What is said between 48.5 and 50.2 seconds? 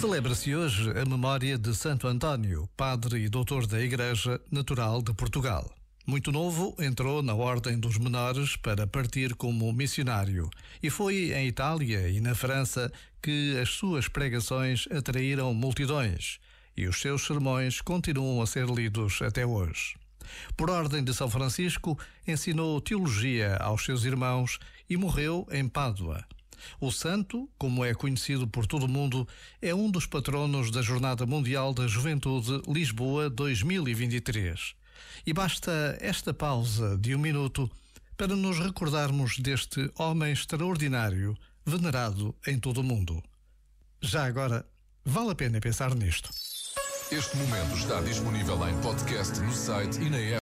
em podcast no site e na